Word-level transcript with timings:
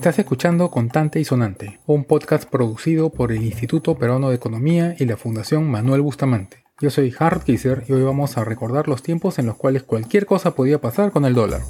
Estás 0.00 0.18
escuchando 0.18 0.70
Contante 0.70 1.20
y 1.20 1.26
Sonante, 1.26 1.78
un 1.84 2.04
podcast 2.04 2.48
producido 2.48 3.10
por 3.10 3.32
el 3.32 3.42
Instituto 3.42 3.98
Peruano 3.98 4.30
de 4.30 4.36
Economía 4.36 4.96
y 4.98 5.04
la 5.04 5.18
Fundación 5.18 5.70
Manuel 5.70 6.00
Bustamante. 6.00 6.64
Yo 6.80 6.88
soy 6.88 7.12
Hart 7.18 7.44
Kisser 7.44 7.84
y 7.86 7.92
hoy 7.92 8.02
vamos 8.02 8.38
a 8.38 8.44
recordar 8.44 8.88
los 8.88 9.02
tiempos 9.02 9.38
en 9.38 9.44
los 9.44 9.56
cuales 9.56 9.82
cualquier 9.82 10.24
cosa 10.24 10.54
podía 10.54 10.80
pasar 10.80 11.10
con 11.10 11.26
el 11.26 11.34
dólar. 11.34 11.60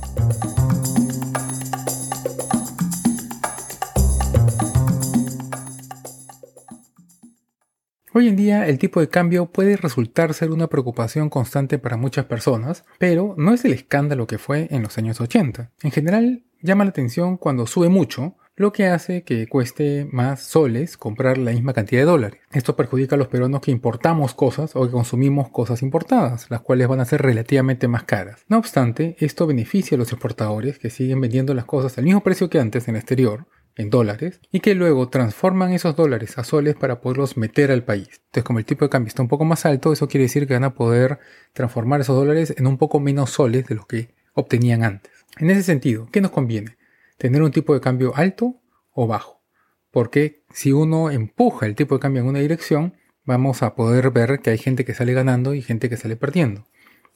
Hoy 8.20 8.28
en 8.28 8.36
día 8.36 8.68
el 8.68 8.78
tipo 8.78 9.00
de 9.00 9.08
cambio 9.08 9.46
puede 9.46 9.78
resultar 9.78 10.34
ser 10.34 10.50
una 10.50 10.66
preocupación 10.66 11.30
constante 11.30 11.78
para 11.78 11.96
muchas 11.96 12.26
personas, 12.26 12.84
pero 12.98 13.34
no 13.38 13.54
es 13.54 13.64
el 13.64 13.72
escándalo 13.72 14.26
que 14.26 14.36
fue 14.36 14.68
en 14.70 14.82
los 14.82 14.98
años 14.98 15.22
80. 15.22 15.70
En 15.82 15.90
general, 15.90 16.42
llama 16.60 16.84
la 16.84 16.90
atención 16.90 17.38
cuando 17.38 17.66
sube 17.66 17.88
mucho, 17.88 18.36
lo 18.56 18.74
que 18.74 18.88
hace 18.88 19.22
que 19.22 19.46
cueste 19.46 20.06
más 20.12 20.42
soles 20.42 20.98
comprar 20.98 21.38
la 21.38 21.52
misma 21.52 21.72
cantidad 21.72 22.02
de 22.02 22.06
dólares. 22.06 22.40
Esto 22.52 22.76
perjudica 22.76 23.14
a 23.14 23.18
los 23.18 23.28
peruanos 23.28 23.62
que 23.62 23.70
importamos 23.70 24.34
cosas 24.34 24.76
o 24.76 24.84
que 24.84 24.92
consumimos 24.92 25.48
cosas 25.48 25.80
importadas, 25.80 26.50
las 26.50 26.60
cuales 26.60 26.88
van 26.88 27.00
a 27.00 27.06
ser 27.06 27.22
relativamente 27.22 27.88
más 27.88 28.02
caras. 28.02 28.44
No 28.48 28.58
obstante, 28.58 29.16
esto 29.20 29.46
beneficia 29.46 29.94
a 29.94 29.98
los 29.98 30.12
exportadores 30.12 30.78
que 30.78 30.90
siguen 30.90 31.22
vendiendo 31.22 31.54
las 31.54 31.64
cosas 31.64 31.96
al 31.96 32.04
mismo 32.04 32.20
precio 32.22 32.50
que 32.50 32.60
antes 32.60 32.86
en 32.86 32.96
el 32.96 33.00
exterior, 33.00 33.46
en 33.76 33.90
dólares 33.90 34.40
y 34.50 34.60
que 34.60 34.74
luego 34.74 35.08
transforman 35.08 35.72
esos 35.72 35.96
dólares 35.96 36.38
a 36.38 36.44
soles 36.44 36.76
para 36.76 37.00
poderlos 37.00 37.36
meter 37.36 37.70
al 37.70 37.84
país. 37.84 38.08
Entonces, 38.26 38.44
como 38.44 38.58
el 38.58 38.64
tipo 38.64 38.84
de 38.84 38.90
cambio 38.90 39.08
está 39.08 39.22
un 39.22 39.28
poco 39.28 39.44
más 39.44 39.66
alto, 39.66 39.92
eso 39.92 40.08
quiere 40.08 40.24
decir 40.24 40.46
que 40.46 40.54
van 40.54 40.64
a 40.64 40.74
poder 40.74 41.18
transformar 41.52 42.00
esos 42.00 42.16
dólares 42.16 42.54
en 42.56 42.66
un 42.66 42.78
poco 42.78 43.00
menos 43.00 43.30
soles 43.30 43.66
de 43.66 43.74
los 43.74 43.86
que 43.86 44.14
obtenían 44.34 44.84
antes. 44.84 45.12
En 45.38 45.50
ese 45.50 45.62
sentido, 45.62 46.08
¿qué 46.12 46.20
nos 46.20 46.30
conviene? 46.30 46.76
¿Tener 47.16 47.42
un 47.42 47.50
tipo 47.50 47.74
de 47.74 47.80
cambio 47.80 48.12
alto 48.16 48.60
o 48.92 49.06
bajo? 49.06 49.42
Porque 49.90 50.44
si 50.52 50.72
uno 50.72 51.10
empuja 51.10 51.66
el 51.66 51.74
tipo 51.74 51.94
de 51.94 52.00
cambio 52.00 52.22
en 52.22 52.28
una 52.28 52.38
dirección, 52.40 52.96
vamos 53.24 53.62
a 53.62 53.74
poder 53.74 54.10
ver 54.10 54.40
que 54.40 54.50
hay 54.50 54.58
gente 54.58 54.84
que 54.84 54.94
sale 54.94 55.12
ganando 55.12 55.54
y 55.54 55.62
gente 55.62 55.88
que 55.88 55.96
sale 55.96 56.16
perdiendo. 56.16 56.66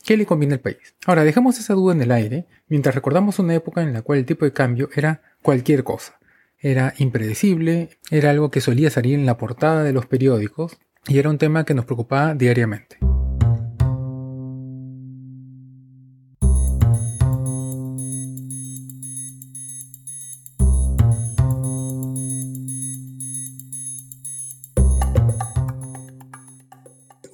¿Qué 0.04 0.16
le 0.16 0.26
conviene 0.26 0.54
al 0.54 0.60
país? 0.60 0.94
Ahora, 1.06 1.24
dejemos 1.24 1.58
esa 1.58 1.72
duda 1.72 1.94
en 1.94 2.02
el 2.02 2.12
aire 2.12 2.46
mientras 2.68 2.94
recordamos 2.94 3.38
una 3.38 3.54
época 3.54 3.82
en 3.82 3.94
la 3.94 4.02
cual 4.02 4.18
el 4.18 4.26
tipo 4.26 4.44
de 4.44 4.52
cambio 4.52 4.90
era 4.94 5.22
cualquier 5.40 5.82
cosa 5.82 6.18
era 6.64 6.94
impredecible, 6.96 7.90
era 8.10 8.30
algo 8.30 8.50
que 8.50 8.62
solía 8.62 8.88
salir 8.88 9.18
en 9.18 9.26
la 9.26 9.36
portada 9.36 9.84
de 9.84 9.92
los 9.92 10.06
periódicos 10.06 10.78
y 11.06 11.18
era 11.18 11.28
un 11.28 11.36
tema 11.36 11.66
que 11.66 11.74
nos 11.74 11.84
preocupaba 11.84 12.34
diariamente. 12.34 12.96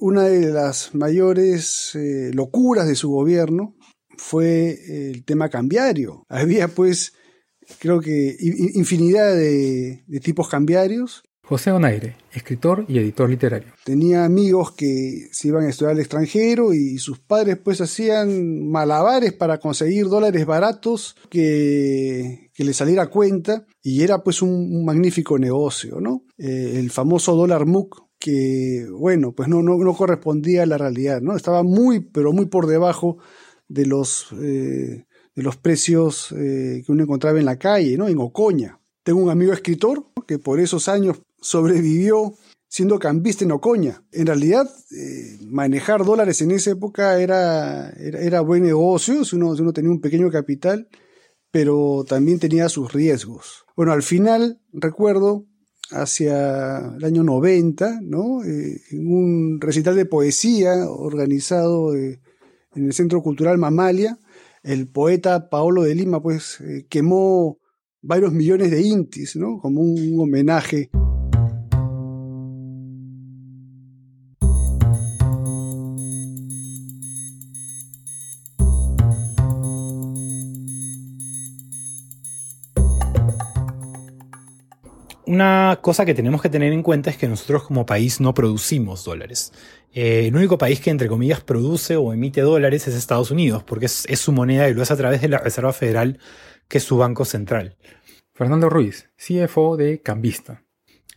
Una 0.01 0.23
de 0.23 0.51
las 0.51 0.93
mayores 0.93 1.95
eh, 1.95 2.31
locuras 2.33 2.85
de 2.85 2.95
su 2.95 3.09
gobierno 3.09 3.75
fue 4.17 4.77
el 5.09 5.23
tema 5.23 5.47
cambiario. 5.47 6.25
Había 6.27 6.67
pues 6.67 7.13
creo 7.79 7.99
que 7.99 8.35
infinidad 8.39 9.35
de, 9.35 10.03
tipos 10.21 10.47
cambiarios. 10.47 11.23
José 11.43 11.71
Onaire, 11.71 12.15
escritor 12.31 12.85
y 12.87 12.97
editor 12.99 13.29
literario. 13.29 13.73
Tenía 13.83 14.23
amigos 14.23 14.71
que 14.71 15.27
se 15.31 15.49
iban 15.49 15.65
a 15.65 15.69
estudiar 15.69 15.93
al 15.93 15.99
extranjero 15.99 16.73
y 16.73 16.97
sus 16.97 17.19
padres 17.19 17.57
pues 17.57 17.81
hacían 17.81 18.69
malabares 18.69 19.33
para 19.33 19.59
conseguir 19.59 20.05
dólares 20.05 20.45
baratos 20.45 21.15
que, 21.29 22.51
que 22.53 22.63
les 22.63 22.77
saliera 22.77 23.03
a 23.03 23.09
cuenta 23.09 23.65
y 23.81 24.03
era 24.03 24.23
pues 24.23 24.41
un, 24.41 24.85
magnífico 24.85 25.37
negocio, 25.37 25.99
¿no? 25.99 26.23
Eh, 26.37 26.75
el 26.77 26.89
famoso 26.89 27.35
dólar 27.35 27.65
MOOC 27.65 28.11
que, 28.21 28.85
bueno, 28.91 29.33
pues 29.33 29.49
no, 29.49 29.63
no, 29.63 29.93
correspondía 29.95 30.63
a 30.63 30.67
la 30.67 30.77
realidad, 30.77 31.21
¿no? 31.21 31.35
Estaba 31.35 31.63
muy, 31.63 32.01
pero 32.01 32.31
muy 32.31 32.45
por 32.45 32.67
debajo 32.67 33.17
de 33.67 33.87
los... 33.87 34.27
Eh, 34.39 35.05
de 35.35 35.43
los 35.43 35.57
precios 35.57 36.31
eh, 36.31 36.83
que 36.85 36.91
uno 36.91 37.03
encontraba 37.03 37.39
en 37.39 37.45
la 37.45 37.57
calle, 37.57 37.97
¿no? 37.97 38.07
En 38.07 38.19
Ocoña. 38.19 38.79
Tengo 39.03 39.19
un 39.19 39.29
amigo 39.29 39.53
escritor 39.53 40.05
que 40.27 40.39
por 40.39 40.59
esos 40.59 40.87
años 40.87 41.21
sobrevivió 41.39 42.35
siendo 42.67 42.99
cambista 42.99 43.43
en 43.43 43.51
Ocoña. 43.51 44.03
En 44.11 44.27
realidad, 44.27 44.69
eh, 44.91 45.37
manejar 45.45 46.05
dólares 46.05 46.41
en 46.41 46.51
esa 46.51 46.71
época 46.71 47.19
era, 47.19 47.89
era, 47.89 48.41
buen 48.41 48.63
negocio, 48.63 49.25
si 49.25 49.35
uno, 49.35 49.51
uno, 49.51 49.73
tenía 49.73 49.91
un 49.91 49.99
pequeño 49.99 50.29
capital, 50.29 50.87
pero 51.51 52.05
también 52.07 52.39
tenía 52.39 52.69
sus 52.69 52.93
riesgos. 52.93 53.65
Bueno, 53.75 53.91
al 53.91 54.03
final, 54.03 54.61
recuerdo, 54.71 55.45
hacia 55.89 56.95
el 56.95 57.03
año 57.03 57.23
90, 57.23 57.99
¿no? 58.01 58.43
Eh, 58.43 58.81
en 58.91 59.07
un 59.07 59.59
recital 59.59 59.95
de 59.95 60.05
poesía 60.05 60.89
organizado 60.89 61.93
en 61.93 62.19
el 62.73 62.93
Centro 62.93 63.21
Cultural 63.21 63.57
Mamalia, 63.57 64.17
el 64.63 64.87
poeta 64.87 65.49
Paolo 65.49 65.83
de 65.83 65.95
Lima 65.95 66.21
pues 66.21 66.61
eh, 66.61 66.85
quemó 66.89 67.59
varios 68.01 68.33
millones 68.33 68.71
de 68.71 68.81
intis, 68.81 69.35
¿no? 69.35 69.59
Como 69.59 69.81
un 69.81 70.19
homenaje. 70.19 70.89
Una 85.31 85.79
cosa 85.81 86.05
que 86.05 86.13
tenemos 86.13 86.41
que 86.41 86.49
tener 86.49 86.73
en 86.73 86.83
cuenta 86.83 87.09
es 87.09 87.15
que 87.15 87.29
nosotros 87.29 87.63
como 87.63 87.85
país 87.85 88.19
no 88.19 88.33
producimos 88.33 89.05
dólares. 89.05 89.53
Eh, 89.93 90.27
el 90.27 90.35
único 90.35 90.57
país 90.57 90.81
que, 90.81 90.89
entre 90.89 91.07
comillas, 91.07 91.39
produce 91.39 91.95
o 91.95 92.11
emite 92.11 92.41
dólares 92.41 92.85
es 92.89 92.95
Estados 92.95 93.31
Unidos, 93.31 93.63
porque 93.63 93.85
es, 93.85 94.19
su 94.19 94.33
moneda 94.33 94.67
y 94.67 94.73
lo 94.73 94.81
hace 94.81 94.91
a 94.91 94.97
través 94.97 95.21
de 95.21 95.29
la 95.29 95.37
Reserva 95.37 95.71
Federal, 95.71 96.19
que 96.67 96.79
es 96.79 96.83
su 96.83 96.97
banco 96.97 97.23
central. 97.23 97.77
Fernando 98.33 98.69
Ruiz, 98.69 99.09
CFO 99.15 99.77
de 99.77 100.01
Cambista. 100.01 100.65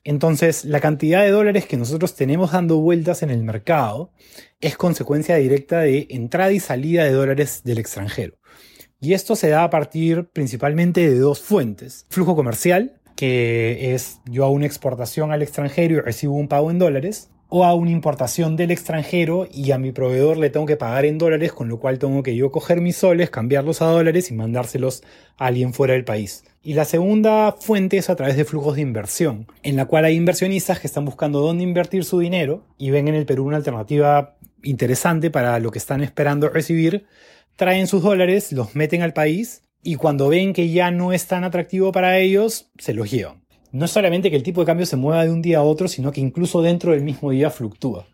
Entonces, 0.04 0.64
la 0.64 0.78
cantidad 0.78 1.24
de 1.24 1.32
dólares 1.32 1.66
que 1.66 1.76
nosotros 1.76 2.14
tenemos 2.14 2.52
dando 2.52 2.76
vueltas 2.76 3.24
en 3.24 3.30
el 3.30 3.42
mercado 3.42 4.12
es 4.60 4.76
consecuencia 4.76 5.34
directa 5.34 5.80
de 5.80 6.06
entrada 6.10 6.52
y 6.52 6.60
salida 6.60 7.02
de 7.02 7.10
dólares 7.10 7.62
del 7.64 7.78
extranjero. 7.78 8.38
Y 9.00 9.14
esto 9.14 9.34
se 9.34 9.48
da 9.48 9.64
a 9.64 9.70
partir 9.70 10.28
principalmente 10.32 11.00
de 11.00 11.18
dos 11.18 11.40
fuentes. 11.40 12.06
Flujo 12.10 12.36
comercial, 12.36 13.00
que 13.16 13.94
es 13.94 14.20
yo 14.26 14.44
a 14.44 14.50
una 14.50 14.66
exportación 14.66 15.32
al 15.32 15.42
extranjero 15.42 15.94
y 15.94 16.00
recibo 16.00 16.34
un 16.34 16.48
pago 16.48 16.70
en 16.70 16.78
dólares, 16.78 17.30
o 17.56 17.64
a 17.64 17.72
una 17.72 17.92
importación 17.92 18.56
del 18.56 18.72
extranjero 18.72 19.46
y 19.52 19.70
a 19.70 19.78
mi 19.78 19.92
proveedor 19.92 20.38
le 20.38 20.50
tengo 20.50 20.66
que 20.66 20.76
pagar 20.76 21.04
en 21.04 21.18
dólares, 21.18 21.52
con 21.52 21.68
lo 21.68 21.78
cual 21.78 22.00
tengo 22.00 22.22
que 22.24 22.34
yo 22.34 22.50
coger 22.50 22.80
mis 22.80 22.96
soles, 22.96 23.30
cambiarlos 23.30 23.80
a 23.80 23.86
dólares 23.86 24.30
y 24.30 24.34
mandárselos 24.34 25.04
a 25.36 25.46
alguien 25.46 25.72
fuera 25.72 25.94
del 25.94 26.04
país. 26.04 26.44
Y 26.64 26.74
la 26.74 26.84
segunda 26.84 27.52
fuente 27.52 27.96
es 27.96 28.10
a 28.10 28.16
través 28.16 28.36
de 28.36 28.44
flujos 28.44 28.74
de 28.74 28.82
inversión, 28.82 29.46
en 29.62 29.76
la 29.76 29.84
cual 29.84 30.04
hay 30.04 30.16
inversionistas 30.16 30.80
que 30.80 30.88
están 30.88 31.04
buscando 31.04 31.40
dónde 31.40 31.62
invertir 31.62 32.04
su 32.04 32.18
dinero 32.18 32.64
y 32.76 32.90
ven 32.90 33.06
en 33.06 33.14
el 33.14 33.24
Perú 33.24 33.44
una 33.44 33.58
alternativa 33.58 34.36
interesante 34.64 35.30
para 35.30 35.58
lo 35.60 35.70
que 35.70 35.78
están 35.78 36.02
esperando 36.02 36.48
recibir, 36.48 37.06
traen 37.54 37.86
sus 37.86 38.02
dólares, 38.02 38.50
los 38.50 38.74
meten 38.74 39.02
al 39.02 39.12
país 39.12 39.62
y 39.84 39.96
cuando 39.96 40.28
ven 40.28 40.52
que 40.52 40.70
ya 40.70 40.90
no 40.90 41.12
es 41.12 41.26
tan 41.26 41.44
atractivo 41.44 41.92
para 41.92 42.18
ellos, 42.18 42.70
se 42.78 42.94
los 42.94 43.10
llevan 43.10 43.44
no 43.74 43.86
es 43.86 43.90
solamente 43.90 44.30
que 44.30 44.36
el 44.36 44.44
tipo 44.44 44.60
de 44.60 44.66
cambio 44.66 44.86
se 44.86 44.94
mueva 44.94 45.24
de 45.24 45.32
un 45.32 45.42
día 45.42 45.58
a 45.58 45.62
otro, 45.62 45.88
sino 45.88 46.12
que 46.12 46.20
incluso 46.20 46.62
dentro 46.62 46.92
del 46.92 47.02
mismo 47.02 47.32
día 47.32 47.50
fluctúa. 47.50 48.06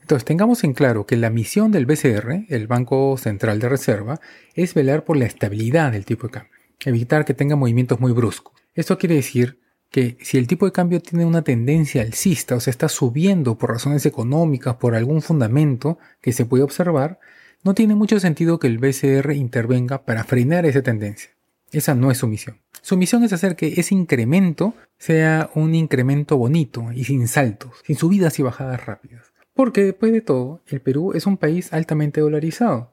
Entonces 0.00 0.24
tengamos 0.24 0.64
en 0.64 0.72
claro 0.72 1.04
que 1.04 1.18
la 1.18 1.28
misión 1.28 1.70
del 1.70 1.84
BCR, 1.84 2.46
el 2.48 2.66
Banco 2.66 3.18
Central 3.18 3.60
de 3.60 3.68
Reserva, 3.68 4.20
es 4.54 4.72
velar 4.72 5.04
por 5.04 5.18
la 5.18 5.26
estabilidad 5.26 5.92
del 5.92 6.06
tipo 6.06 6.28
de 6.28 6.32
cambio, 6.32 6.59
evitar 6.84 7.24
que 7.24 7.34
tenga 7.34 7.56
movimientos 7.56 8.00
muy 8.00 8.12
bruscos. 8.12 8.54
Esto 8.74 8.98
quiere 8.98 9.16
decir 9.16 9.60
que 9.90 10.16
si 10.22 10.38
el 10.38 10.46
tipo 10.46 10.66
de 10.66 10.72
cambio 10.72 11.00
tiene 11.00 11.24
una 11.24 11.42
tendencia 11.42 12.02
alcista, 12.02 12.54
o 12.54 12.60
sea, 12.60 12.70
está 12.70 12.88
subiendo 12.88 13.58
por 13.58 13.70
razones 13.70 14.06
económicas, 14.06 14.76
por 14.76 14.94
algún 14.94 15.20
fundamento 15.20 15.98
que 16.20 16.32
se 16.32 16.46
puede 16.46 16.62
observar, 16.62 17.18
no 17.62 17.74
tiene 17.74 17.94
mucho 17.94 18.18
sentido 18.20 18.58
que 18.58 18.68
el 18.68 18.78
BCR 18.78 19.32
intervenga 19.32 20.04
para 20.04 20.24
frenar 20.24 20.64
esa 20.64 20.82
tendencia. 20.82 21.30
Esa 21.72 21.94
no 21.94 22.10
es 22.10 22.18
su 22.18 22.26
misión. 22.26 22.58
Su 22.82 22.96
misión 22.96 23.22
es 23.24 23.32
hacer 23.32 23.56
que 23.56 23.74
ese 23.76 23.94
incremento 23.94 24.74
sea 24.98 25.50
un 25.54 25.74
incremento 25.74 26.36
bonito 26.36 26.90
y 26.92 27.04
sin 27.04 27.28
saltos, 27.28 27.72
sin 27.84 27.96
subidas 27.96 28.38
y 28.38 28.42
bajadas 28.42 28.86
rápidas. 28.86 29.32
Porque 29.54 29.84
después 29.84 30.12
de 30.12 30.20
todo, 30.20 30.62
el 30.68 30.80
Perú 30.80 31.12
es 31.14 31.26
un 31.26 31.36
país 31.36 31.72
altamente 31.72 32.20
dolarizado. 32.20 32.92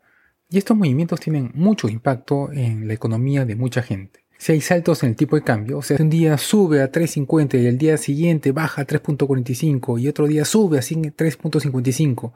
Y 0.50 0.58
estos 0.58 0.78
movimientos 0.78 1.20
tienen 1.20 1.52
mucho 1.56 1.90
impacto 1.90 2.52
en 2.54 2.88
la 2.88 2.94
economía 2.94 3.44
de 3.44 3.56
mucha 3.56 3.82
gente. 3.82 4.24
si 4.38 4.54
hay 4.54 4.62
saltos 4.62 5.04
en 5.04 5.10
el 5.10 5.16
tipo 5.16 5.36
de 5.36 5.42
cambio, 5.42 5.80
o 5.80 5.82
sea, 5.82 5.98
un 6.00 6.10
día 6.10 6.38
sube 6.38 6.82
a 6.82 6.92
3.50 6.92 7.60
y 7.62 7.66
el 7.66 7.78
día 7.78 7.98
siguiente 7.98 8.52
baja 8.52 8.84
a 8.84 8.88
3.45 8.88 10.00
y 10.00 10.08
otro 10.08 10.28
día 10.28 10.46
sube 10.46 10.78
a 10.78 10.82
3.55, 10.82 12.34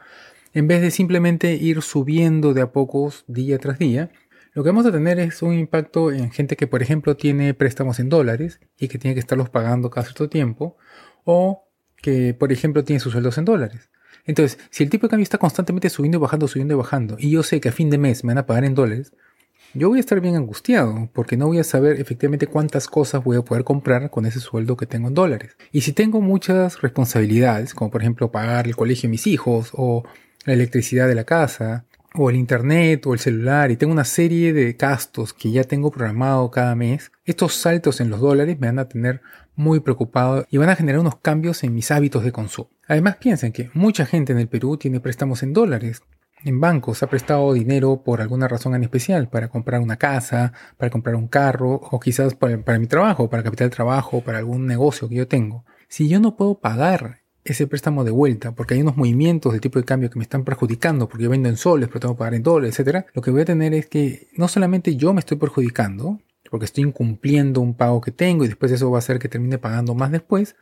en 0.53 0.67
vez 0.67 0.81
de 0.81 0.91
simplemente 0.91 1.53
ir 1.53 1.81
subiendo 1.81 2.53
de 2.53 2.61
a 2.61 2.71
pocos 2.71 3.23
día 3.27 3.59
tras 3.59 3.77
día, 3.79 4.09
lo 4.53 4.63
que 4.63 4.69
vamos 4.69 4.85
a 4.85 4.91
tener 4.91 5.19
es 5.19 5.41
un 5.41 5.53
impacto 5.53 6.11
en 6.11 6.31
gente 6.31 6.57
que, 6.57 6.67
por 6.67 6.81
ejemplo, 6.81 7.15
tiene 7.15 7.53
préstamos 7.53 7.99
en 7.99 8.09
dólares 8.09 8.59
y 8.77 8.89
que 8.89 8.97
tiene 8.97 9.13
que 9.13 9.21
estarlos 9.21 9.49
pagando 9.49 9.89
cada 9.89 10.05
cierto 10.05 10.27
tiempo, 10.27 10.75
o 11.23 11.69
que, 11.95 12.33
por 12.33 12.51
ejemplo, 12.51 12.83
tiene 12.83 12.99
sus 12.99 13.13
sueldos 13.13 13.37
en 13.37 13.45
dólares. 13.45 13.89
Entonces, 14.25 14.59
si 14.69 14.83
el 14.83 14.89
tipo 14.89 15.07
de 15.07 15.11
cambio 15.11 15.23
está 15.23 15.37
constantemente 15.37 15.89
subiendo 15.89 16.17
y 16.17 16.21
bajando, 16.21 16.47
subiendo 16.47 16.73
y 16.73 16.77
bajando, 16.77 17.17
y 17.19 17.31
yo 17.31 17.43
sé 17.43 17.59
que 17.59 17.69
a 17.69 17.71
fin 17.71 17.89
de 17.89 17.97
mes 17.97 18.23
me 18.23 18.29
van 18.29 18.39
a 18.39 18.45
pagar 18.45 18.65
en 18.65 18.75
dólares, 18.75 19.13
yo 19.73 19.87
voy 19.87 19.99
a 19.99 20.01
estar 20.01 20.19
bien 20.19 20.35
angustiado 20.35 21.09
porque 21.13 21.37
no 21.37 21.47
voy 21.47 21.59
a 21.59 21.63
saber 21.63 21.99
efectivamente 21.99 22.47
cuántas 22.47 22.87
cosas 22.87 23.23
voy 23.23 23.37
a 23.37 23.41
poder 23.41 23.63
comprar 23.63 24.09
con 24.09 24.25
ese 24.25 24.41
sueldo 24.41 24.75
que 24.75 24.85
tengo 24.85 25.07
en 25.07 25.13
dólares. 25.13 25.55
Y 25.71 25.81
si 25.81 25.93
tengo 25.93 26.19
muchas 26.19 26.81
responsabilidades, 26.81 27.73
como 27.73 27.89
por 27.89 28.01
ejemplo 28.01 28.31
pagar 28.31 28.67
el 28.67 28.75
colegio 28.75 29.07
de 29.07 29.11
mis 29.11 29.27
hijos 29.27 29.69
o 29.73 30.03
la 30.45 30.53
electricidad 30.53 31.07
de 31.07 31.15
la 31.15 31.23
casa, 31.23 31.85
o 32.13 32.29
el 32.29 32.35
internet 32.35 33.05
o 33.05 33.13
el 33.13 33.19
celular 33.19 33.71
y 33.71 33.77
tengo 33.77 33.93
una 33.93 34.03
serie 34.03 34.53
de 34.53 34.73
gastos 34.73 35.33
que 35.33 35.51
ya 35.51 35.63
tengo 35.63 35.91
programado 35.91 36.51
cada 36.51 36.75
mes, 36.75 37.11
estos 37.25 37.53
saltos 37.55 38.01
en 38.01 38.09
los 38.09 38.19
dólares 38.19 38.59
me 38.59 38.67
van 38.67 38.79
a 38.79 38.89
tener 38.89 39.21
muy 39.55 39.79
preocupado 39.79 40.45
y 40.49 40.57
van 40.57 40.69
a 40.69 40.75
generar 40.75 40.99
unos 40.99 41.17
cambios 41.17 41.63
en 41.63 41.73
mis 41.73 41.91
hábitos 41.91 42.23
de 42.23 42.31
consumo. 42.31 42.69
Además 42.91 43.15
piensen 43.15 43.53
que 43.53 43.69
mucha 43.73 44.05
gente 44.05 44.33
en 44.33 44.39
el 44.39 44.49
Perú 44.49 44.75
tiene 44.75 44.99
préstamos 44.99 45.43
en 45.43 45.53
dólares. 45.53 46.01
En 46.43 46.59
bancos 46.59 47.01
ha 47.03 47.07
prestado 47.07 47.53
dinero 47.53 48.03
por 48.03 48.19
alguna 48.19 48.49
razón 48.49 48.75
en 48.75 48.83
especial, 48.83 49.29
para 49.29 49.47
comprar 49.47 49.79
una 49.79 49.95
casa, 49.95 50.51
para 50.75 50.89
comprar 50.89 51.15
un 51.15 51.29
carro, 51.29 51.75
o 51.75 51.99
quizás 52.01 52.35
para, 52.35 52.57
mi 52.79 52.87
trabajo, 52.87 53.29
para 53.29 53.43
capital 53.43 53.69
trabajo, 53.69 54.19
para 54.19 54.39
algún 54.39 54.67
negocio 54.67 55.07
que 55.07 55.15
yo 55.15 55.25
tengo. 55.25 55.63
Si 55.87 56.09
yo 56.09 56.19
no 56.19 56.35
puedo 56.35 56.59
pagar 56.59 57.21
ese 57.45 57.65
préstamo 57.65 58.03
de 58.03 58.11
vuelta, 58.11 58.51
porque 58.51 58.73
hay 58.73 58.81
unos 58.81 58.97
movimientos 58.97 59.53
de 59.53 59.61
tipo 59.61 59.79
de 59.79 59.85
cambio 59.85 60.09
que 60.09 60.19
me 60.19 60.23
están 60.23 60.43
perjudicando, 60.43 61.07
porque 61.07 61.23
yo 61.23 61.29
vendo 61.29 61.47
en 61.47 61.55
soles, 61.55 61.87
pero 61.87 62.01
tengo 62.01 62.15
que 62.15 62.19
pagar 62.19 62.33
en 62.33 62.43
dólares, 62.43 62.77
etc. 62.77 63.05
Lo 63.13 63.21
que 63.21 63.31
voy 63.31 63.43
a 63.43 63.45
tener 63.45 63.73
es 63.73 63.85
que 63.85 64.27
no 64.35 64.49
solamente 64.49 64.97
yo 64.97 65.13
me 65.13 65.21
estoy 65.21 65.37
perjudicando, 65.37 66.19
porque 66.49 66.65
estoy 66.65 66.83
incumpliendo 66.83 67.61
un 67.61 67.73
pago 67.73 68.01
que 68.01 68.11
tengo 68.11 68.43
y 68.43 68.49
después 68.49 68.69
eso 68.73 68.91
va 68.91 68.97
a 68.97 68.99
hacer 68.99 69.17
que 69.17 69.29
termine 69.29 69.59
pagando 69.59 69.95
más 69.95 70.11
después, 70.11 70.57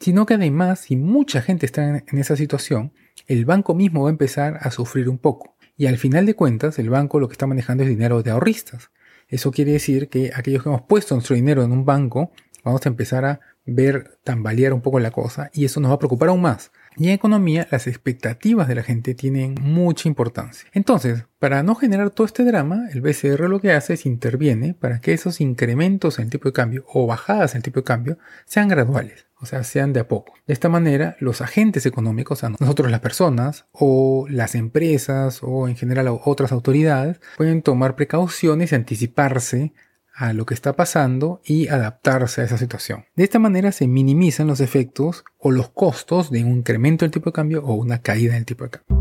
sino 0.00 0.26
que 0.26 0.34
además, 0.34 0.80
si 0.80 0.96
mucha 0.96 1.42
gente 1.42 1.66
está 1.66 2.02
en 2.06 2.18
esa 2.18 2.36
situación, 2.36 2.92
el 3.26 3.44
banco 3.44 3.74
mismo 3.74 4.02
va 4.02 4.08
a 4.08 4.12
empezar 4.12 4.58
a 4.60 4.70
sufrir 4.70 5.08
un 5.08 5.18
poco. 5.18 5.56
Y 5.76 5.86
al 5.86 5.98
final 5.98 6.26
de 6.26 6.34
cuentas, 6.34 6.78
el 6.78 6.90
banco 6.90 7.20
lo 7.20 7.28
que 7.28 7.32
está 7.32 7.46
manejando 7.46 7.84
es 7.84 7.88
dinero 7.88 8.22
de 8.22 8.30
ahorristas. 8.30 8.90
Eso 9.28 9.52
quiere 9.52 9.72
decir 9.72 10.08
que 10.08 10.32
aquellos 10.34 10.62
que 10.62 10.68
hemos 10.68 10.82
puesto 10.82 11.14
nuestro 11.14 11.36
dinero 11.36 11.62
en 11.62 11.72
un 11.72 11.84
banco, 11.84 12.32
vamos 12.64 12.84
a 12.84 12.88
empezar 12.88 13.24
a 13.24 13.40
ver 13.66 14.18
tambalear 14.24 14.72
un 14.72 14.80
poco 14.80 14.98
la 14.98 15.10
cosa 15.10 15.50
y 15.52 15.64
eso 15.64 15.80
nos 15.80 15.90
va 15.90 15.96
a 15.96 15.98
preocupar 15.98 16.30
aún 16.30 16.40
más. 16.40 16.72
Y 16.98 17.08
en 17.08 17.14
economía 17.14 17.68
las 17.70 17.86
expectativas 17.86 18.66
de 18.66 18.74
la 18.74 18.82
gente 18.82 19.14
tienen 19.14 19.54
mucha 19.60 20.08
importancia. 20.08 20.68
Entonces, 20.72 21.24
para 21.38 21.62
no 21.62 21.76
generar 21.76 22.10
todo 22.10 22.26
este 22.26 22.42
drama, 22.44 22.88
el 22.92 23.00
BCR 23.00 23.48
lo 23.48 23.60
que 23.60 23.72
hace 23.72 23.94
es 23.94 24.04
interviene 24.04 24.74
para 24.74 25.00
que 25.00 25.12
esos 25.12 25.40
incrementos 25.40 26.18
en 26.18 26.24
el 26.24 26.30
tipo 26.30 26.48
de 26.48 26.52
cambio 26.52 26.84
o 26.92 27.06
bajadas 27.06 27.54
en 27.54 27.58
el 27.58 27.62
tipo 27.62 27.80
de 27.80 27.84
cambio 27.84 28.18
sean 28.44 28.66
graduales, 28.66 29.28
o 29.40 29.46
sea, 29.46 29.62
sean 29.62 29.92
de 29.92 30.00
a 30.00 30.08
poco. 30.08 30.34
De 30.48 30.52
esta 30.52 30.68
manera, 30.68 31.16
los 31.20 31.40
agentes 31.40 31.86
económicos, 31.86 32.42
a 32.42 32.50
nosotros 32.50 32.90
las 32.90 33.00
personas 33.00 33.66
o 33.70 34.26
las 34.28 34.56
empresas 34.56 35.38
o 35.42 35.68
en 35.68 35.76
general 35.76 36.08
otras 36.24 36.50
autoridades, 36.50 37.20
pueden 37.36 37.62
tomar 37.62 37.94
precauciones 37.94 38.72
y 38.72 38.74
anticiparse 38.74 39.72
a 40.18 40.32
lo 40.32 40.46
que 40.46 40.54
está 40.54 40.72
pasando 40.72 41.40
y 41.44 41.68
adaptarse 41.68 42.40
a 42.40 42.44
esa 42.44 42.58
situación. 42.58 43.04
De 43.14 43.22
esta 43.22 43.38
manera 43.38 43.70
se 43.70 43.86
minimizan 43.86 44.48
los 44.48 44.58
efectos 44.58 45.24
o 45.38 45.52
los 45.52 45.70
costos 45.70 46.32
de 46.32 46.42
un 46.42 46.58
incremento 46.58 47.04
del 47.04 47.12
tipo 47.12 47.30
de 47.30 47.34
cambio 47.34 47.64
o 47.64 47.74
una 47.74 48.02
caída 48.02 48.34
del 48.34 48.44
tipo 48.44 48.64
de 48.64 48.70
cambio. 48.70 48.98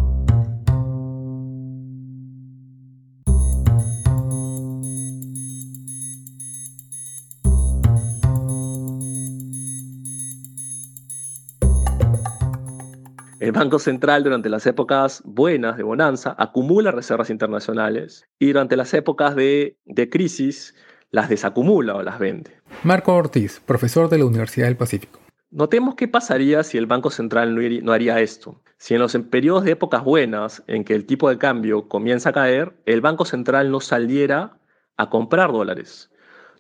El 13.40 13.54
Banco 13.54 13.80
Central 13.80 14.24
durante 14.24 14.50
las 14.50 14.68
épocas 14.68 15.24
buenas 15.25 15.78
de 15.78 15.84
bonanza 15.84 16.36
acumula 16.38 16.92
reservas 16.92 17.31
internacionales 17.31 18.28
y 18.38 18.48
durante 18.48 18.75
las 18.75 18.94
épocas 18.94 19.36
de, 19.36 19.78
de 19.86 20.10
crisis 20.10 20.75
las 21.12 21.30
desacumula 21.30 21.95
o 21.95 22.04
las 22.04 22.19
vende. 22.19 22.51
Marco 22.83 23.13
Ortiz, 23.13 23.62
profesor 23.65 24.09
de 24.09 24.18
la 24.18 24.25
Universidad 24.25 24.68
del 24.68 24.77
Pacífico. 24.77 25.19
Notemos 25.50 25.95
qué 25.95 26.07
pasaría 26.09 26.63
si 26.63 26.77
el 26.77 26.88
Banco 26.88 27.09
Central 27.09 27.56
no 27.83 27.94
haría 27.94 28.19
esto. 28.19 28.62
Si 28.77 28.94
en 28.94 29.00
los 29.00 29.15
periodos 29.30 29.63
de 29.63 29.71
épocas 29.71 30.04
buenas, 30.04 30.62
en 30.68 30.83
que 30.83 30.94
el 30.94 31.06
tipo 31.06 31.30
de 31.30 31.38
cambio 31.38 31.88
comienza 31.88 32.30
a 32.30 32.33
caer, 32.33 32.74
el 32.86 33.00
Banco 33.00 33.24
Central 33.24 33.71
no 33.71 33.80
saliera 33.80 34.59
a 34.98 35.09
comprar 35.09 35.51
dólares. 35.54 36.12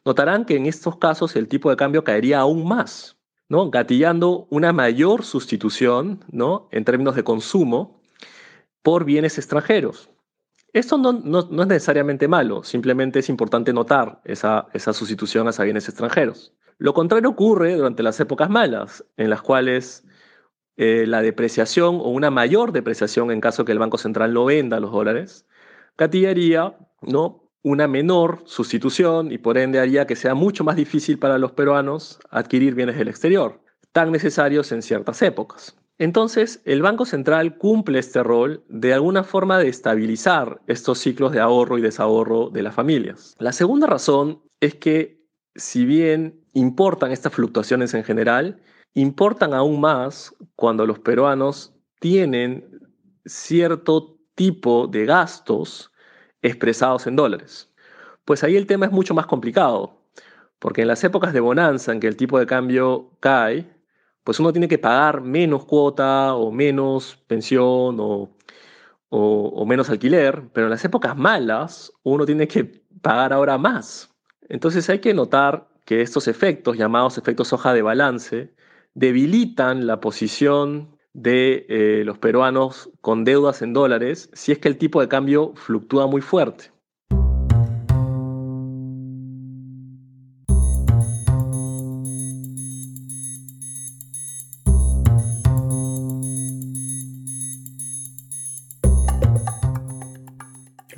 Notarán 0.05 0.45
que 0.45 0.55
en 0.55 0.67
estos 0.67 0.97
casos 0.97 1.35
el 1.35 1.49
tipo 1.49 1.69
de 1.69 1.75
cambio 1.75 2.05
caería 2.05 2.39
aún 2.39 2.65
más, 2.65 3.17
¿no? 3.49 3.69
gatillando 3.69 4.47
una 4.49 4.71
mayor 4.71 5.25
sustitución 5.25 6.23
¿no? 6.31 6.69
en 6.71 6.85
términos 6.85 7.15
de 7.15 7.25
consumo 7.25 8.01
por 8.81 9.03
bienes 9.03 9.37
extranjeros. 9.37 10.09
Esto 10.73 10.97
no, 10.97 11.39
es 11.39 11.67
necesariamente 11.67 12.27
malo, 12.27 12.63
simplemente 12.63 13.19
es 13.19 13.29
importante 13.29 13.73
notar 13.73 14.21
esa, 14.25 14.67
sustitución 14.93 15.47
a 15.47 15.63
bienes 15.63 15.87
extranjeros. 15.87 16.53
Lo 16.77 16.93
contrario 16.93 17.29
ocurre 17.29 17.75
durante 17.75 18.03
las 18.03 18.19
épocas 18.19 18.49
malas, 18.49 19.03
en 19.15 19.29
las 19.29 19.41
cuales 19.41 20.05
eh, 20.75 21.05
la 21.07 21.21
depreciación 21.21 21.95
o 21.95 22.09
una 22.09 22.29
mayor 22.29 22.71
depreciación 22.71 23.31
en 23.31 23.41
caso 23.41 23.65
que 23.65 23.71
el 23.71 23.79
Banco 23.79 23.97
Central 23.97 24.33
no 24.33 24.45
venda 24.45 24.79
los 24.79 24.91
dólares, 24.91 25.47
gatillaría 25.97 26.77
¿no? 27.01 27.49
una 27.63 27.87
menor 27.87 28.43
sustitución 28.45 29.31
y 29.31 29.37
por 29.39 29.57
ende 29.57 29.79
haría 29.79 30.05
que 30.05 30.15
sea 30.15 30.35
mucho 30.35 30.63
más 30.63 30.75
difícil 30.75 31.17
para 31.17 31.37
los 31.37 31.53
peruanos 31.53 32.19
adquirir 32.29 32.75
bienes 32.75 32.97
del 32.97 33.07
exterior, 33.07 33.61
tan 33.91 34.11
necesarios 34.11 34.71
en 34.71 34.81
ciertas 34.81 35.21
épocas. 35.21 35.75
Entonces, 35.99 36.61
el 36.65 36.81
Banco 36.81 37.05
Central 37.05 37.57
cumple 37.57 37.99
este 37.99 38.21
rol 38.21 38.63
de 38.69 38.93
alguna 38.93 39.23
forma 39.23 39.57
de 39.57 39.67
estabilizar 39.67 40.61
estos 40.67 40.99
ciclos 40.99 41.31
de 41.31 41.39
ahorro 41.39 41.77
y 41.77 41.81
desahorro 41.81 42.49
de 42.49 42.61
las 42.61 42.75
familias. 42.75 43.35
La 43.39 43.51
segunda 43.51 43.87
razón 43.87 44.41
es 44.59 44.75
que, 44.75 45.25
si 45.55 45.85
bien 45.85 46.39
importan 46.53 47.11
estas 47.11 47.33
fluctuaciones 47.33 47.95
en 47.95 48.03
general, 48.03 48.61
importan 48.93 49.53
aún 49.53 49.81
más 49.81 50.35
cuando 50.55 50.85
los 50.85 50.99
peruanos 50.99 51.73
tienen 51.99 52.79
cierto 53.25 54.19
tipo 54.35 54.87
de 54.87 55.05
gastos 55.05 55.91
expresados 56.43 57.07
en 57.07 57.15
dólares. 57.15 57.71
Pues 58.23 58.43
ahí 58.43 58.55
el 58.55 58.67
tema 58.67 58.85
es 58.85 58.91
mucho 58.91 59.15
más 59.15 59.25
complicado, 59.25 60.01
porque 60.59 60.81
en 60.81 60.89
las 60.89 61.03
épocas 61.03 61.33
de 61.33 61.39
bonanza 61.39 61.91
en 61.91 61.99
que 61.99 62.07
el 62.07 62.17
tipo 62.17 62.37
de 62.37 62.45
cambio 62.45 63.11
cae, 63.19 63.76
pues 64.27 64.41
uno 64.41 64.51
tiene 64.51 64.67
que 64.67 64.77
pagar 64.77 65.21
menos 65.21 65.63
cuota 65.63 66.35
o 66.35 66.51
menos 66.51 67.15
pensión 67.27 67.95
o, 67.97 68.29
o, 69.07 69.65
menos 69.65 69.89
alquiler, 69.89 70.49
pero 70.51 70.67
en 70.67 70.71
las 70.71 70.83
épocas 70.83 71.15
malas 71.15 71.93
uno 72.03 72.25
tiene 72.25 72.45
que 72.45 72.65
pagar 73.01 73.31
ahora 73.31 73.57
más. 73.57 74.13
Entonces 74.49 74.89
hay 74.89 74.99
que 74.99 75.13
notar 75.13 75.69
que 75.85 76.01
estos 76.01 76.27
efectos, 76.27 76.75
llamados 76.75 77.17
efectos 77.17 77.53
hoja 77.53 77.73
de 77.73 77.81
balance, 77.81 78.53
debilitan 78.95 79.87
la 79.87 80.01
posición 80.01 80.97
de 81.13 81.65
eh, 81.69 82.03
los 82.03 82.17
peruanos 82.17 82.89
con 82.99 83.23
deudas 83.23 83.61
en 83.61 83.71
dólares 83.71 84.29
si 84.33 84.51
es 84.51 84.59
que 84.59 84.67
el 84.67 84.77
tipo 84.77 84.99
de 84.99 85.07
cambio 85.07 85.53
fluctúa 85.55 86.05
muy 86.05 86.19
fuerte. 86.19 86.73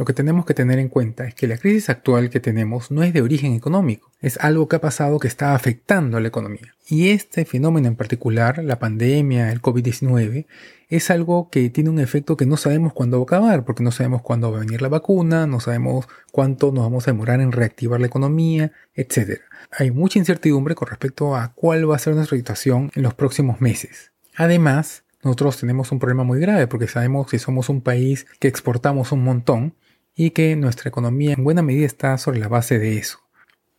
Que 0.10 0.14
tenemos 0.14 0.44
que 0.44 0.56
tener 0.56 0.80
en 0.80 0.90
cuenta 0.90 1.28
es 1.28 1.36
que 1.36 1.46
la 1.46 1.60
crisis 1.60 1.88
actual 1.88 2.32
que 2.32 2.40
tenemos 2.40 2.90
no 2.90 3.04
es 3.04 3.14
de 3.14 3.22
origen 3.22 3.54
económico, 3.54 4.12
es 4.22 4.40
algo 4.40 4.68
que 4.68 4.78
ha 4.78 4.82
pasado 4.82 5.20
que 5.20 5.28
está 5.28 5.54
afectando 5.54 6.18
a 6.18 6.20
la 6.20 6.30
economía. 6.30 6.74
Y 6.88 7.10
este 7.10 7.46
fenómeno 7.46 7.88
en 7.88 7.96
particular, 7.96 8.58
la 8.64 8.80
pandemia, 8.80 9.52
el 9.52 9.62
COVID-19, 9.62 10.48
es 10.90 11.12
algo 11.12 11.52
que 11.52 11.70
tiene 11.70 11.92
un 11.92 12.00
efecto 12.00 12.38
que 12.38 12.48
no 12.48 12.58
sabemos 12.58 12.92
cuándo 12.92 13.18
va 13.18 13.22
a 13.22 13.26
acabar, 13.26 13.66
porque 13.66 13.84
no 13.84 13.92
sabemos 13.92 14.24
cuándo 14.24 14.52
va 14.52 14.58
a 14.58 14.62
venir 14.62 14.82
la 14.82 14.88
vacuna, 14.88 15.46
no 15.46 15.60
sabemos 15.60 16.08
cuánto 16.32 16.72
nos 16.72 16.86
vamos 16.86 17.08
a 17.08 17.12
demorar 17.12 17.40
en 17.40 17.52
reactivar 17.52 18.00
la 18.00 18.08
economía, 18.08 18.72
etc. 18.96 19.42
Hay 19.70 19.92
mucha 19.92 20.18
incertidumbre 20.18 20.74
con 20.74 20.88
respecto 20.88 21.36
a 21.36 21.54
cuál 21.54 21.88
va 21.88 21.98
a 21.98 22.00
ser 22.00 22.16
nuestra 22.16 22.36
situación 22.36 22.90
en 22.96 23.04
los 23.04 23.14
próximos 23.14 23.62
meses. 23.62 24.12
Además, 24.36 25.04
nosotros 25.22 25.58
tenemos 25.58 25.92
un 25.92 26.00
problema 26.00 26.24
muy 26.24 26.40
grave 26.40 26.66
porque 26.66 26.88
sabemos 26.88 27.30
que 27.30 27.38
somos 27.38 27.70
un 27.70 27.82
país 27.82 28.26
que 28.40 28.48
exportamos 28.48 29.12
un 29.12 29.24
montón 29.24 29.76
y 30.20 30.32
que 30.32 30.54
nuestra 30.58 30.90
economía 30.90 31.32
en 31.32 31.46
buena 31.46 31.62
medida 31.62 31.86
está 31.86 32.18
sobre 32.18 32.40
la 32.40 32.50
base 32.50 32.78
de 32.78 32.98
eso. 32.98 33.20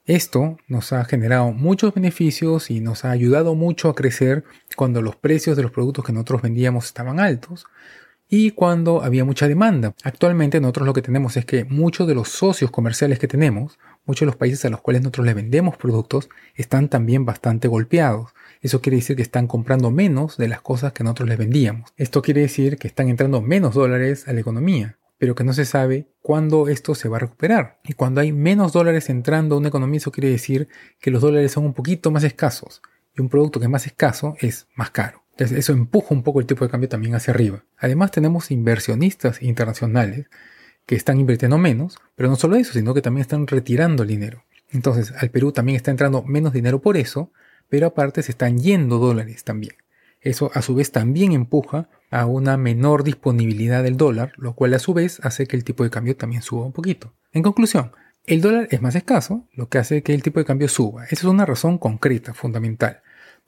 Esto 0.06 0.56
nos 0.68 0.94
ha 0.94 1.04
generado 1.04 1.52
muchos 1.52 1.92
beneficios 1.92 2.70
y 2.70 2.80
nos 2.80 3.04
ha 3.04 3.11
ayudado 3.11 3.54
mucho 3.54 3.90
a 3.90 3.94
crecer 3.94 4.44
cuando 4.75 5.02
los 5.02 5.16
precios 5.16 5.54
de 5.54 5.62
los 5.62 5.70
productos 5.70 6.02
que 6.02 6.14
nosotros 6.14 6.40
vendíamos 6.40 6.87
estaban 6.87 7.20
altos 7.20 7.66
y 8.26 8.52
cuando 8.52 9.02
había 9.02 9.26
mucha 9.26 9.49
demanda. 9.49 9.94
Actualmente 10.02 10.62
nosotros 10.62 10.87
lo 10.87 10.94
que 10.94 11.02
tenemos 11.02 11.37
es 11.37 11.44
que 11.44 11.66
muchos 11.66 12.09
de 12.09 12.14
los 12.14 12.30
socios 12.30 12.70
comerciales 12.70 13.18
que 13.18 13.28
tenemos, 13.28 13.78
muchos 14.06 14.20
de 14.20 14.26
los 14.30 14.37
países 14.37 14.64
a 14.64 14.70
los 14.70 14.80
cuales 14.80 15.02
nosotros 15.02 15.26
les 15.26 15.35
vendemos 15.35 15.76
productos, 15.76 16.30
están 16.54 16.88
también 16.88 17.26
bastante 17.26 17.68
golpeados. 17.68 18.30
Eso 18.62 18.80
quiere 18.80 18.97
decir 18.97 19.14
que 19.14 19.23
están 19.23 19.47
comprando 19.47 19.90
menos 19.90 20.38
de 20.38 20.49
las 20.49 20.62
cosas 20.62 20.94
que 20.94 21.04
nosotros 21.04 21.28
les 21.28 21.37
vendíamos. 21.37 21.92
Esto 21.99 22.23
quiere 22.23 22.40
decir 22.40 22.78
que 22.78 22.88
están 22.88 23.11
entrando 23.11 23.42
menos 23.42 23.75
dólares 23.75 24.26
a 24.26 24.32
la 24.32 24.40
economía, 24.40 24.97
pero 25.20 25.36
que 25.36 25.44
no 25.44 25.52
se 25.52 25.64
sabe 25.64 26.08
cuándo 26.20 26.66
esto 26.66 26.96
se 26.96 27.08
va 27.08 27.18
a 27.18 27.20
recuperar. 27.20 27.78
Y 27.84 27.92
cuando 27.92 28.20
hay 28.20 28.32
menos 28.32 28.72
dólares 28.72 29.08
entrando 29.08 29.54
a 29.54 29.58
una 29.58 29.68
economía, 29.68 29.98
eso 29.98 30.10
quiere 30.10 30.30
decir 30.30 30.66
que 30.98 31.12
los 31.12 31.22
dólares 31.22 31.52
son 31.52 31.64
un 31.64 31.74
poquito 31.74 32.10
más 32.10 32.24
escasos. 32.24 32.82
Y 33.16 33.20
un 33.20 33.28
producto 33.28 33.60
que 33.60 33.66
es 33.66 33.70
más 33.70 33.86
escaso 33.86 34.34
es 34.40 34.66
más 34.74 34.90
caro 34.90 35.22
eso 35.44 35.72
empuja 35.72 36.14
un 36.14 36.22
poco 36.22 36.40
el 36.40 36.46
tipo 36.46 36.64
de 36.64 36.70
cambio 36.70 36.88
también 36.88 37.14
hacia 37.14 37.32
arriba. 37.32 37.64
Además 37.78 38.10
tenemos 38.10 38.50
inversionistas 38.50 39.42
internacionales 39.42 40.26
que 40.86 40.96
están 40.96 41.18
invirtiendo 41.18 41.56
menos, 41.58 41.98
pero 42.14 42.28
no 42.28 42.36
solo 42.36 42.56
eso, 42.56 42.72
sino 42.72 42.94
que 42.94 43.02
también 43.02 43.22
están 43.22 43.46
retirando 43.46 44.02
el 44.02 44.08
dinero. 44.08 44.44
Entonces 44.70 45.12
al 45.16 45.30
Perú 45.30 45.52
también 45.52 45.76
está 45.76 45.90
entrando 45.90 46.22
menos 46.22 46.52
dinero 46.52 46.80
por 46.80 46.96
eso, 46.96 47.32
pero 47.68 47.86
aparte 47.86 48.22
se 48.22 48.32
están 48.32 48.58
yendo 48.58 48.98
dólares 48.98 49.44
también. 49.44 49.74
Eso 50.20 50.50
a 50.54 50.62
su 50.62 50.74
vez 50.74 50.92
también 50.92 51.32
empuja 51.32 51.88
a 52.10 52.26
una 52.26 52.56
menor 52.56 53.04
disponibilidad 53.04 53.82
del 53.82 53.96
dólar, 53.96 54.32
lo 54.36 54.54
cual 54.54 54.74
a 54.74 54.78
su 54.78 54.92
vez 54.92 55.20
hace 55.22 55.46
que 55.46 55.56
el 55.56 55.64
tipo 55.64 55.84
de 55.84 55.90
cambio 55.90 56.16
también 56.16 56.42
suba 56.42 56.66
un 56.66 56.72
poquito. 56.72 57.14
En 57.32 57.42
conclusión, 57.42 57.92
el 58.26 58.40
dólar 58.40 58.68
es 58.70 58.82
más 58.82 58.94
escaso, 58.96 59.48
lo 59.54 59.68
que 59.68 59.78
hace 59.78 60.02
que 60.02 60.12
el 60.12 60.22
tipo 60.22 60.40
de 60.40 60.44
cambio 60.44 60.68
suba. 60.68 61.04
Esa 61.04 61.14
es 61.14 61.24
una 61.24 61.46
razón 61.46 61.78
concreta, 61.78 62.34
fundamental. 62.34 63.00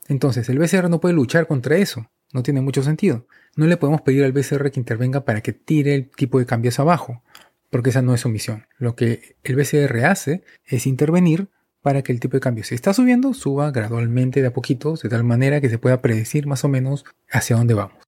Entonces, 0.07 0.49
el 0.49 0.59
BCR 0.59 0.89
no 0.89 0.99
puede 0.99 1.15
luchar 1.15 1.47
contra 1.47 1.77
eso. 1.77 2.09
No 2.33 2.43
tiene 2.43 2.61
mucho 2.61 2.83
sentido. 2.83 3.27
No 3.55 3.67
le 3.67 3.77
podemos 3.77 4.01
pedir 4.01 4.23
al 4.23 4.31
BCR 4.31 4.71
que 4.71 4.79
intervenga 4.79 5.23
para 5.23 5.41
que 5.41 5.53
tire 5.53 5.93
el 5.93 6.09
tipo 6.09 6.39
de 6.39 6.45
cambios 6.45 6.79
abajo, 6.79 7.21
porque 7.69 7.91
esa 7.91 8.01
no 8.01 8.13
es 8.13 8.21
su 8.21 8.29
misión. 8.29 8.65
Lo 8.77 8.95
que 8.95 9.35
el 9.43 9.55
BCR 9.55 10.05
hace 10.05 10.43
es 10.65 10.87
intervenir 10.87 11.49
para 11.81 12.01
que 12.01 12.11
el 12.11 12.19
tipo 12.19 12.37
de 12.37 12.41
cambio, 12.41 12.63
si 12.63 12.75
está 12.75 12.93
subiendo, 12.93 13.33
suba 13.33 13.69
gradualmente 13.71 14.41
de 14.41 14.47
a 14.47 14.53
poquito, 14.53 14.95
de 14.95 15.09
tal 15.09 15.23
manera 15.23 15.61
que 15.61 15.69
se 15.69 15.77
pueda 15.77 16.01
predecir 16.01 16.47
más 16.47 16.63
o 16.63 16.69
menos 16.69 17.05
hacia 17.29 17.57
dónde 17.57 17.73
vamos. 17.73 18.02